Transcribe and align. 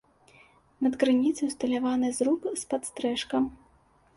Над 0.85 0.93
крыніцай 1.03 1.45
усталяваны 1.51 2.09
зруб 2.21 2.49
з 2.51 2.63
падстрэшкам. 2.73 3.43